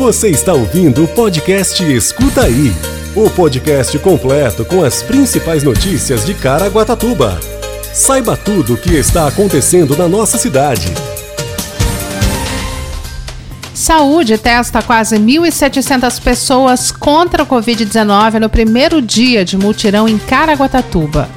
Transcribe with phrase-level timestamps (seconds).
[0.00, 2.72] Você está ouvindo o podcast Escuta Aí
[3.14, 7.38] o podcast completo com as principais notícias de Caraguatatuba.
[7.92, 10.86] Saiba tudo o que está acontecendo na nossa cidade.
[13.74, 21.28] Saúde testa quase 1.700 pessoas contra o Covid-19 no primeiro dia de multirão em Caraguatatuba.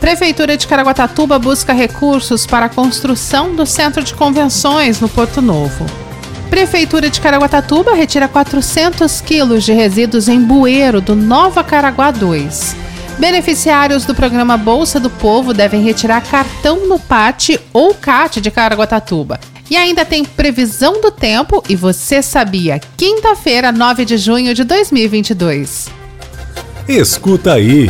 [0.00, 5.99] Prefeitura de Caraguatatuba busca recursos para a construção do centro de convenções no Porto Novo.
[6.50, 12.74] Prefeitura de Caraguatatuba retira 400 quilos de resíduos em bueiro do Nova Caraguá 2.
[13.20, 19.38] Beneficiários do programa Bolsa do Povo devem retirar cartão no PAT ou CAT de Caraguatatuba.
[19.70, 25.88] E ainda tem previsão do tempo e você sabia, quinta-feira, 9 de junho de 2022.
[26.88, 27.88] Escuta aí.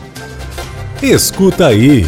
[1.00, 2.04] Escuta aí.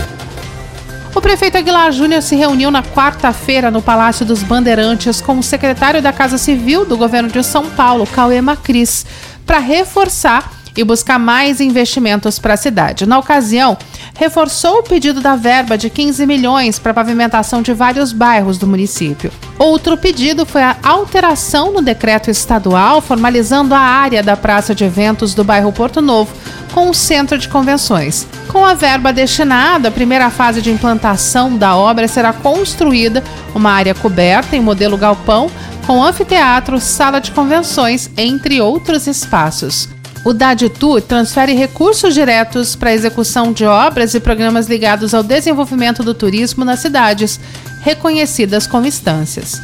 [1.14, 6.00] O prefeito Aguilar Júnior se reuniu na quarta-feira no Palácio dos Bandeirantes com o secretário
[6.00, 9.04] da Casa Civil do governo de São Paulo, Cauê Macris,
[9.52, 13.04] para reforçar e buscar mais investimentos para a cidade.
[13.04, 13.76] Na ocasião,
[14.14, 19.30] reforçou o pedido da verba de 15 milhões para pavimentação de vários bairros do município.
[19.58, 25.34] Outro pedido foi a alteração no decreto estadual formalizando a área da praça de eventos
[25.34, 26.32] do bairro Porto Novo
[26.72, 28.26] com o centro de convenções.
[28.48, 33.22] Com a verba destinada, a primeira fase de implantação da obra será construída
[33.54, 35.50] uma área coberta em modelo galpão
[35.92, 39.90] com anfiteatro, sala de convenções, entre outros espaços.
[40.24, 46.02] O DADTU transfere recursos diretos para a execução de obras e programas ligados ao desenvolvimento
[46.02, 47.38] do turismo nas cidades,
[47.82, 49.60] reconhecidas como instâncias.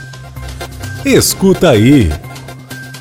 [1.03, 2.13] Escuta aí.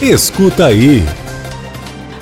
[0.00, 1.04] Escuta aí.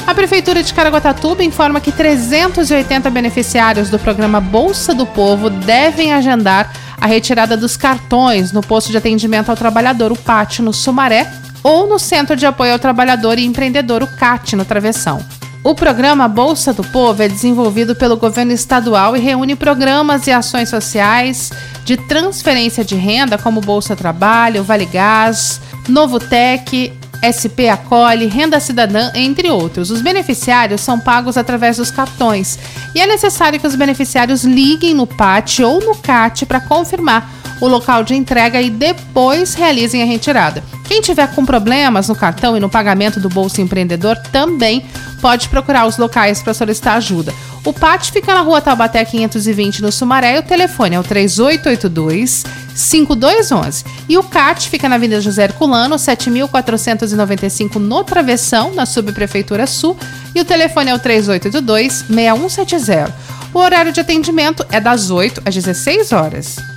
[0.07, 6.73] A Prefeitura de Caraguatatuba informa que 380 beneficiários do programa Bolsa do Povo devem agendar
[7.01, 11.31] a retirada dos cartões no posto de atendimento ao trabalhador, o PAT, no Sumaré,
[11.67, 15.19] ou no Centro de Apoio ao Trabalhador e Empreendedor, o CAT, no Travessão.
[15.65, 20.69] O programa Bolsa do Povo é desenvolvido pelo governo estadual e reúne programas e ações
[20.69, 21.51] sociais
[21.85, 29.11] de transferência de renda, como Bolsa Trabalho, Vale Gás, Novo Tec, SP Acolhe, Renda Cidadã,
[29.13, 29.91] entre outros.
[29.91, 32.61] Os beneficiários são pagos através dos cartões
[32.95, 37.29] e é necessário que os beneficiários liguem no PAT ou no CAT para confirmar
[37.61, 40.63] o local de entrega e depois realizem a retirada.
[40.87, 44.85] Quem tiver com problemas no cartão e no pagamento do Bolsa Empreendedor também
[45.21, 47.35] pode procurar os locais para solicitar ajuda.
[47.65, 52.45] O PAT fica na rua Taubaté 520, no Sumaré, e o telefone é o 3882
[52.73, 53.85] 5211.
[54.09, 59.97] E o CAT fica na Avenida José Herculano, 7495, no Travessão, na Subprefeitura Sul,
[60.33, 63.13] e o telefone é o 3882 6170.
[63.53, 66.76] O horário de atendimento é das 8 às 16 horas.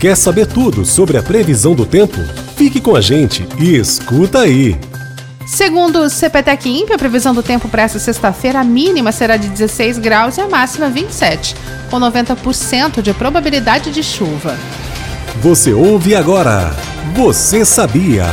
[0.00, 2.16] Quer saber tudo sobre a previsão do tempo?
[2.56, 4.80] Fique com a gente e escuta aí!
[5.46, 9.50] Segundo o CPTEC INPE, a previsão do tempo para esta sexta-feira, a mínima será de
[9.50, 11.54] 16 graus e a máxima 27,
[11.90, 14.56] com 90% de probabilidade de chuva.
[15.42, 16.74] Você ouve agora.
[17.14, 18.24] Você sabia?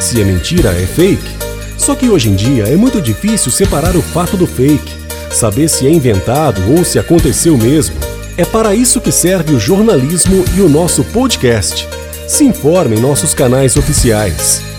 [0.00, 1.42] Se é mentira é fake.
[1.76, 4.92] Só que hoje em dia é muito difícil separar o fato do fake,
[5.30, 7.96] saber se é inventado ou se aconteceu mesmo.
[8.36, 11.88] É para isso que serve o jornalismo e o nosso podcast.
[12.28, 14.71] Se informe em nossos canais oficiais